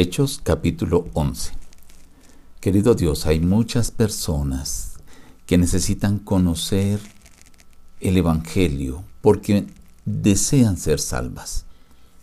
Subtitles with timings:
[0.00, 1.52] Hechos capítulo 11.
[2.58, 4.94] Querido Dios, hay muchas personas
[5.44, 7.00] que necesitan conocer
[8.00, 9.66] el Evangelio porque
[10.06, 11.66] desean ser salvas.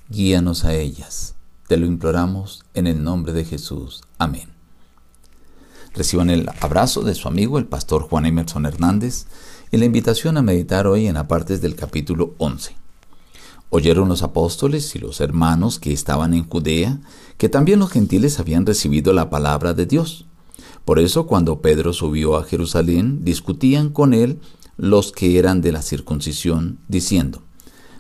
[0.10, 1.36] Guíanos a ellas.
[1.68, 4.02] Te lo imploramos en el nombre de Jesús.
[4.18, 4.50] Amén.
[5.94, 9.28] Reciban el abrazo de su amigo el pastor Juan Emerson Hernández
[9.72, 12.87] y la invitación a meditar hoy en apartes del capítulo 11.
[13.70, 17.00] Oyeron los apóstoles y los hermanos que estaban en Judea
[17.38, 20.26] que también los gentiles habían recibido la palabra de Dios.
[20.86, 24.40] Por eso cuando Pedro subió a Jerusalén, discutían con él
[24.78, 27.42] los que eran de la circuncisión, diciendo,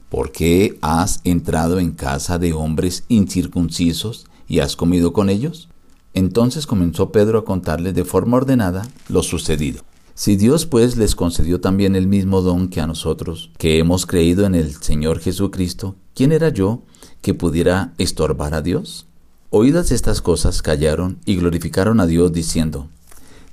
[0.09, 5.67] ¿por qué has entrado en casa de hombres incircuncisos y has comido con ellos?
[6.13, 9.86] Entonces comenzó Pedro a contarles de forma ordenada lo sucedido.
[10.17, 14.47] Si Dios pues les concedió también el mismo don que a nosotros, que hemos creído
[14.47, 16.81] en el Señor Jesucristo, ¿quién era yo
[17.21, 19.05] que pudiera estorbar a Dios?
[19.51, 22.89] Oídas estas cosas callaron y glorificaron a Dios diciendo,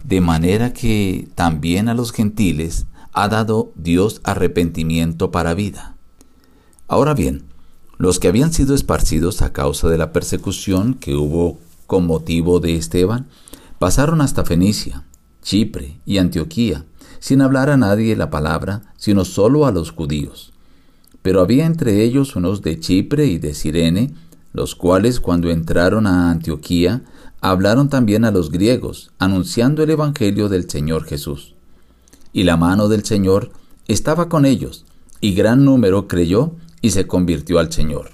[0.04, 5.96] de manera que también a los gentiles ha dado Dios arrepentimiento para vida.
[6.88, 7.44] Ahora bien,
[7.98, 12.74] los que habían sido esparcidos a causa de la persecución que hubo con motivo de
[12.74, 13.28] Esteban,
[13.78, 15.04] pasaron hasta Fenicia,
[15.44, 16.84] Chipre y Antioquía,
[17.20, 20.52] sin hablar a nadie la palabra, sino solo a los judíos.
[21.22, 24.12] Pero había entre ellos unos de Chipre y de Sirene,
[24.52, 27.02] los cuales cuando entraron a Antioquía,
[27.40, 31.54] hablaron también a los griegos, anunciando el Evangelio del Señor Jesús.
[32.32, 33.52] Y la mano del Señor
[33.86, 34.86] estaba con ellos,
[35.20, 38.10] y gran número creyó y se convirtió al Señor.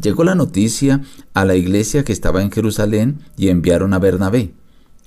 [0.00, 1.02] Llegó la noticia
[1.34, 4.52] a la iglesia que estaba en Jerusalén y enviaron a Bernabé.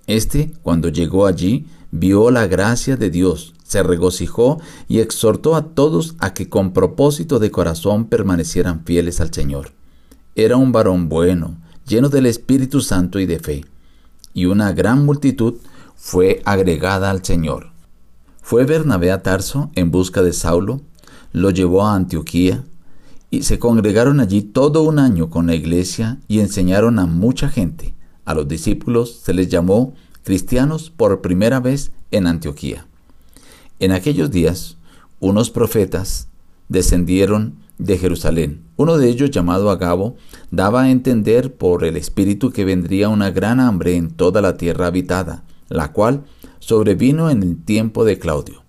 [0.08, 6.16] Este, cuando llegó allí, vio la gracia de Dios, se regocijó y exhortó a todos
[6.19, 9.73] a que con propósito de corazón permanecieran fieles al Señor.
[10.36, 13.66] Era un varón bueno, lleno del Espíritu Santo y de fe,
[14.33, 15.55] y una gran multitud
[15.95, 17.71] fue agregada al Señor.
[18.42, 20.80] Fue Bernabé a Tarso en busca de Saulo,
[21.33, 22.64] lo llevó a Antioquía,
[23.30, 27.96] y se congregaron allí todo un año con la iglesia y enseñaron a mucha gente.
[28.27, 29.93] A los discípulos se les llamó
[30.26, 32.86] cristianos por primera vez en Antioquía.
[33.80, 34.76] En aquellos días,
[35.21, 36.27] unos profetas
[36.67, 38.64] descendieron de Jerusalén.
[38.76, 40.17] Uno de ellos, llamado Agabo,
[40.52, 44.88] daba a entender por el Espíritu que vendría una gran hambre en toda la tierra
[44.88, 46.26] habitada, la cual
[46.59, 48.61] sobrevino en el tiempo de Claudio.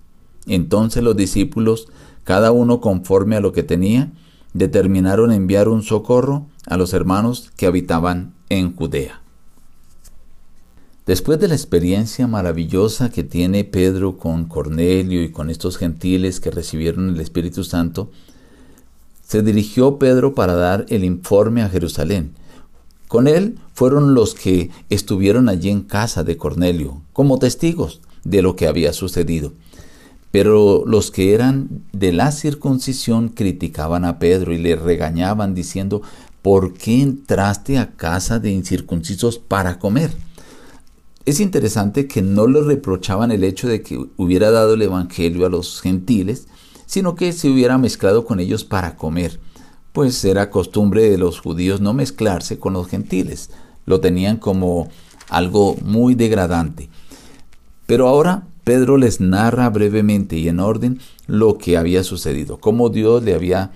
[0.46, 1.88] Entonces los discípulos,
[2.22, 4.12] cada uno conforme a lo que tenía,
[4.52, 9.20] determinaron enviar un socorro a los hermanos que habitaban en Judea.
[11.08, 16.50] Después de la experiencia maravillosa que tiene Pedro con Cornelio y con estos gentiles que
[16.50, 18.10] recibieron el Espíritu Santo,
[19.26, 22.34] se dirigió Pedro para dar el informe a Jerusalén.
[23.08, 28.54] Con él fueron los que estuvieron allí en casa de Cornelio, como testigos de lo
[28.54, 29.54] que había sucedido.
[30.30, 36.02] Pero los que eran de la circuncisión criticaban a Pedro y le regañaban diciendo,
[36.42, 40.27] ¿por qué entraste a casa de incircuncisos para comer?
[41.24, 45.50] Es interesante que no le reprochaban el hecho de que hubiera dado el Evangelio a
[45.50, 46.48] los gentiles,
[46.86, 49.38] sino que se hubiera mezclado con ellos para comer,
[49.92, 53.50] pues era costumbre de los judíos no mezclarse con los gentiles,
[53.84, 54.88] lo tenían como
[55.28, 56.88] algo muy degradante.
[57.86, 63.22] Pero ahora Pedro les narra brevemente y en orden lo que había sucedido, cómo Dios
[63.22, 63.72] le había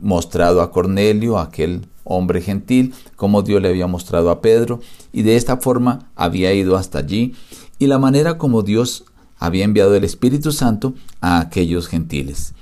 [0.00, 4.80] mostrado a Cornelio, aquel hombre gentil, como Dios le había mostrado a Pedro,
[5.12, 7.34] y de esta forma había ido hasta allí,
[7.78, 9.04] y la manera como Dios
[9.38, 12.54] había enviado el Espíritu Santo a aquellos gentiles.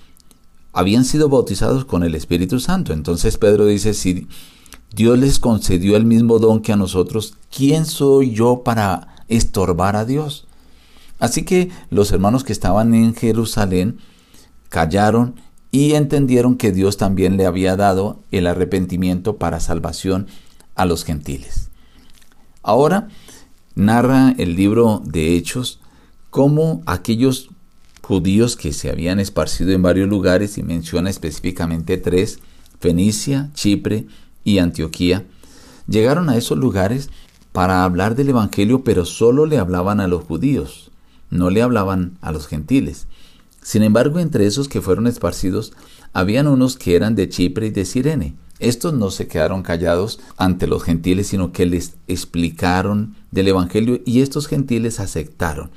[0.72, 2.92] Habían sido bautizados con el Espíritu Santo.
[2.94, 4.26] Entonces Pedro dice, si
[4.94, 10.04] Dios les concedió el mismo don que a nosotros, ¿quién soy yo para estorbar a
[10.04, 10.46] Dios?
[11.18, 13.98] Así que los hermanos que estaban en Jerusalén
[14.70, 15.36] callaron
[15.72, 20.28] y entendieron que Dios también le había dado el arrepentimiento para salvación
[20.76, 21.70] a los gentiles.
[22.62, 23.08] Ahora
[23.74, 25.80] narra el libro de Hechos
[26.30, 27.48] cómo aquellos
[28.02, 32.40] judíos que se habían esparcido en varios lugares y menciona específicamente tres,
[32.78, 34.06] Fenicia, Chipre
[34.44, 35.24] y Antioquía,
[35.88, 37.08] llegaron a esos lugares
[37.52, 40.90] para hablar del Evangelio, pero solo le hablaban a los judíos,
[41.30, 43.06] no le hablaban a los gentiles.
[43.62, 45.72] Sin embargo, entre esos que fueron esparcidos,
[46.12, 48.34] habían unos que eran de Chipre y de Sirene.
[48.58, 54.20] Estos no se quedaron callados ante los gentiles, sino que les explicaron del Evangelio y
[54.20, 55.70] estos gentiles aceptaron.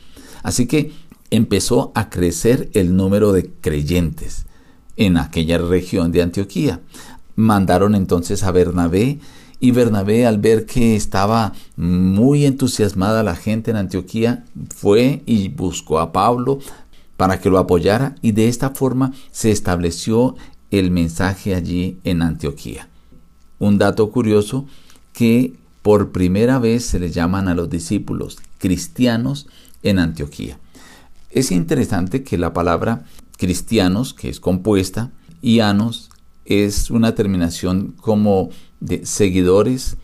[0.43, 0.91] Así que
[1.31, 4.45] empezó a crecer el número de creyentes
[4.97, 6.81] en aquella región de Antioquía.
[7.35, 9.19] Mandaron entonces a Bernabé
[9.59, 14.43] Y Bernabé, al ver que estaba muy entusiasmada la gente en Antioquía,
[14.75, 16.59] fue y buscó a Pablo
[17.17, 20.35] para que lo apoyara y de esta forma se estableció
[20.71, 22.89] el mensaje allí en Antioquía.
[23.59, 24.65] Un dato curioso
[25.13, 29.47] que por primera vez se le llaman a los discípulos cristianos
[29.83, 30.59] en Antioquía.
[31.29, 33.05] Es interesante que la palabra
[33.37, 35.11] cristianos, que es compuesta,
[35.41, 36.09] y anos
[36.45, 39.97] es una terminación como de seguidores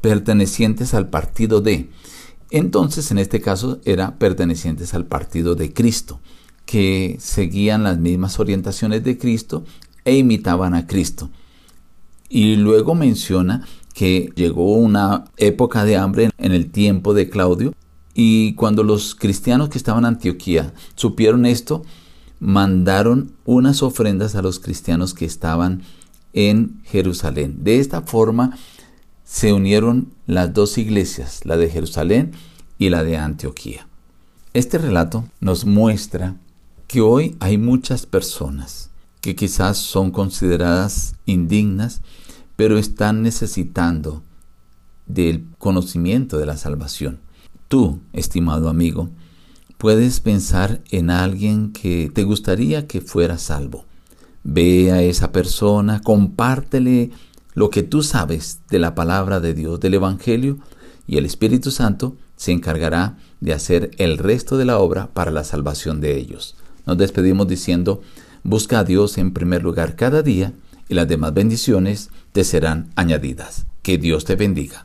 [0.00, 1.90] pertenecientes al partido de.
[2.50, 6.20] Entonces, en este caso, era pertenecientes al partido de Cristo,
[6.66, 9.64] que seguían las mismas orientaciones de Cristo
[10.04, 11.30] e imitaban a Cristo.
[12.28, 17.74] Y luego menciona que llegó una época de hambre en el tiempo de Claudio
[18.14, 21.82] y cuando los cristianos que estaban en Antioquía supieron esto,
[22.40, 25.82] mandaron unas ofrendas a los cristianos que estaban
[26.32, 27.62] en Jerusalén.
[27.62, 28.56] De esta forma
[29.24, 32.32] se unieron las dos iglesias, la de Jerusalén
[32.78, 33.88] y la de Antioquía.
[34.52, 36.36] Este relato nos muestra
[36.86, 38.90] que hoy hay muchas personas
[39.20, 42.02] que quizás son consideradas indignas,
[42.56, 44.22] pero están necesitando
[45.06, 47.20] del conocimiento de la salvación.
[47.68, 49.08] Tú, estimado amigo,
[49.78, 53.86] puedes pensar en alguien que te gustaría que fuera salvo.
[54.44, 57.10] Ve a esa persona, compártele
[57.54, 60.58] lo que tú sabes de la palabra de Dios, del Evangelio,
[61.06, 65.44] y el Espíritu Santo se encargará de hacer el resto de la obra para la
[65.44, 66.56] salvación de ellos.
[66.86, 68.02] Nos despedimos diciendo,
[68.42, 70.52] busca a Dios en primer lugar cada día
[70.88, 73.66] y las demás bendiciones te serán añadidas.
[73.82, 74.84] Que Dios te bendiga.